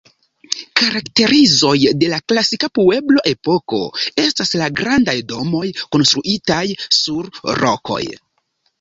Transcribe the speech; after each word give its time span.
Karakterizoj 0.79 1.73
de 2.05 2.09
la 2.13 2.19
klasika 2.33 2.71
pueblo-epoko 2.79 3.83
estas 4.25 4.57
la 4.65 4.73
grandaj 4.83 5.17
domoj 5.37 5.65
konstruitaj 5.95 6.67
sur 7.03 7.35
rokoj. 7.65 8.05